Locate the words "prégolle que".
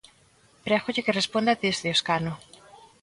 0.65-1.17